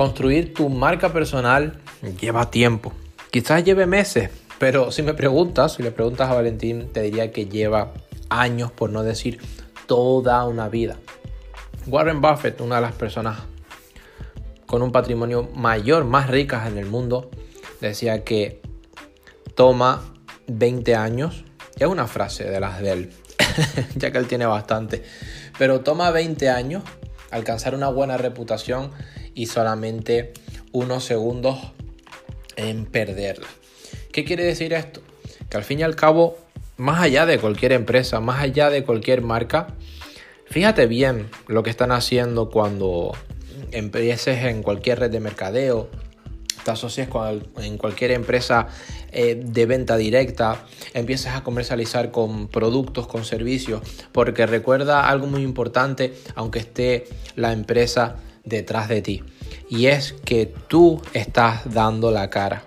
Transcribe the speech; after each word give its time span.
Construir 0.00 0.54
tu 0.54 0.70
marca 0.70 1.12
personal 1.12 1.78
lleva 2.18 2.50
tiempo. 2.50 2.94
Quizás 3.30 3.62
lleve 3.64 3.84
meses, 3.84 4.30
pero 4.58 4.90
si 4.92 5.02
me 5.02 5.12
preguntas, 5.12 5.74
si 5.74 5.82
le 5.82 5.90
preguntas 5.90 6.30
a 6.30 6.32
Valentín, 6.32 6.88
te 6.90 7.02
diría 7.02 7.30
que 7.30 7.44
lleva 7.44 7.92
años, 8.30 8.72
por 8.72 8.88
no 8.88 9.02
decir 9.02 9.38
toda 9.84 10.42
una 10.46 10.70
vida. 10.70 10.96
Warren 11.86 12.22
Buffett, 12.22 12.62
una 12.62 12.76
de 12.76 12.80
las 12.80 12.94
personas 12.94 13.40
con 14.64 14.80
un 14.80 14.90
patrimonio 14.90 15.50
mayor, 15.54 16.06
más 16.06 16.30
ricas 16.30 16.66
en 16.66 16.78
el 16.78 16.86
mundo, 16.86 17.30
decía 17.82 18.24
que 18.24 18.62
toma 19.54 20.02
20 20.46 20.94
años. 20.96 21.44
Es 21.78 21.88
una 21.88 22.06
frase 22.06 22.44
de 22.44 22.58
las 22.58 22.80
de 22.80 22.90
él, 22.90 23.12
ya 23.96 24.10
que 24.10 24.16
él 24.16 24.28
tiene 24.28 24.46
bastante. 24.46 25.02
Pero 25.58 25.80
toma 25.82 26.10
20 26.10 26.48
años 26.48 26.84
alcanzar 27.30 27.74
una 27.74 27.90
buena 27.90 28.16
reputación 28.16 28.92
y 29.34 29.46
solamente 29.46 30.32
unos 30.72 31.04
segundos 31.04 31.58
en 32.56 32.86
perderla. 32.86 33.48
¿Qué 34.12 34.24
quiere 34.24 34.44
decir 34.44 34.72
esto? 34.72 35.00
Que 35.48 35.56
al 35.56 35.64
fin 35.64 35.80
y 35.80 35.82
al 35.82 35.96
cabo, 35.96 36.36
más 36.76 37.00
allá 37.00 37.26
de 37.26 37.38
cualquier 37.38 37.72
empresa, 37.72 38.20
más 38.20 38.40
allá 38.40 38.70
de 38.70 38.84
cualquier 38.84 39.22
marca, 39.22 39.68
fíjate 40.46 40.86
bien 40.86 41.28
lo 41.46 41.62
que 41.62 41.70
están 41.70 41.92
haciendo 41.92 42.50
cuando 42.50 43.12
empieces 43.72 44.44
en 44.44 44.62
cualquier 44.62 45.00
red 45.00 45.10
de 45.10 45.20
mercadeo, 45.20 45.88
te 46.64 46.70
asocias 46.70 47.08
con 47.08 47.42
en 47.58 47.78
cualquier 47.78 48.10
empresa 48.10 48.68
eh, 49.12 49.40
de 49.42 49.66
venta 49.66 49.96
directa, 49.96 50.64
empiezas 50.92 51.36
a 51.36 51.42
comercializar 51.42 52.10
con 52.10 52.48
productos, 52.48 53.06
con 53.06 53.24
servicios, 53.24 53.80
porque 54.12 54.46
recuerda 54.46 55.08
algo 55.08 55.26
muy 55.26 55.42
importante, 55.42 56.14
aunque 56.34 56.58
esté 56.58 57.08
la 57.36 57.52
empresa 57.52 58.16
detrás 58.44 58.88
de 58.88 59.02
ti, 59.02 59.22
y 59.68 59.86
es 59.86 60.14
que 60.24 60.46
tú 60.68 61.00
estás 61.12 61.72
dando 61.72 62.10
la 62.10 62.30
cara. 62.30 62.64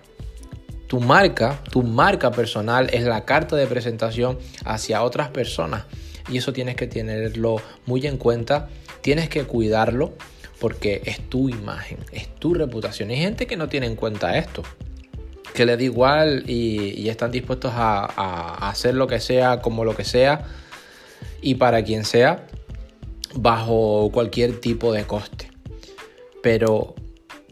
Tu 0.87 0.99
marca, 0.99 1.63
tu 1.71 1.81
marca 1.81 2.31
personal 2.31 2.89
es 2.93 3.03
la 3.03 3.25
carta 3.25 3.55
de 3.55 3.65
presentación 3.65 4.37
hacia 4.63 5.01
otras 5.01 5.29
personas 5.29 5.85
y 6.29 6.37
eso 6.37 6.53
tienes 6.53 6.75
que 6.75 6.87
tenerlo 6.87 7.57
muy 7.85 8.05
en 8.07 8.17
cuenta, 8.17 8.69
tienes 9.01 9.29
que 9.29 9.43
cuidarlo 9.43 10.13
porque 10.59 11.01
es 11.05 11.19
tu 11.29 11.49
imagen, 11.49 11.97
es 12.11 12.33
tu 12.35 12.53
reputación. 12.53 13.09
Hay 13.09 13.17
gente 13.17 13.47
que 13.47 13.57
no 13.57 13.67
tiene 13.67 13.87
en 13.87 13.95
cuenta 13.95 14.37
esto, 14.37 14.63
que 15.53 15.65
le 15.65 15.75
da 15.75 15.83
igual 15.83 16.43
y, 16.47 17.09
están 17.09 17.31
dispuestos 17.31 17.73
a, 17.75 18.69
hacer 18.69 18.95
lo 18.95 19.07
que 19.07 19.19
sea, 19.19 19.61
como 19.61 19.83
lo 19.83 19.95
que 19.95 20.05
sea 20.05 20.45
y 21.41 21.55
para 21.55 21.83
quien 21.83 22.05
sea, 22.05 22.47
bajo 23.35 24.09
cualquier 24.13 24.59
tipo 24.61 24.93
de 24.93 25.03
coste. 25.03 25.52
Pero 26.43 26.93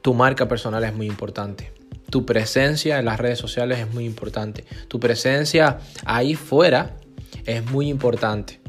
tu 0.03 0.13
marca 0.13 0.47
personal 0.47 0.83
es 0.83 0.93
muy 0.93 1.07
importante. 1.07 1.71
Tu 2.11 2.25
presencia 2.25 2.99
en 2.99 3.05
las 3.05 3.19
redes 3.19 3.39
sociales 3.39 3.79
es 3.79 3.91
muy 3.91 4.05
importante. 4.05 4.65
Tu 4.87 4.99
presencia 4.99 5.79
ahí 6.05 6.35
fuera 6.35 6.97
es 7.45 7.65
muy 7.71 7.87
importante. 7.87 8.59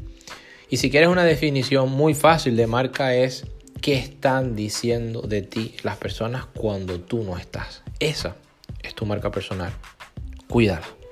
Y 0.69 0.77
si 0.77 0.89
quieres 0.89 1.09
una 1.09 1.25
definición 1.25 1.91
muy 1.91 2.15
fácil 2.15 2.55
de 2.55 2.65
marca 2.65 3.13
es 3.13 3.45
qué 3.81 3.95
están 3.95 4.55
diciendo 4.55 5.21
de 5.21 5.41
ti 5.41 5.75
las 5.83 5.97
personas 5.97 6.45
cuando 6.45 7.01
tú 7.01 7.21
no 7.21 7.37
estás. 7.37 7.83
Esa 7.99 8.37
es 8.81 8.95
tu 8.95 9.05
marca 9.05 9.29
personal. 9.29 9.73
Cuídala. 10.47 11.02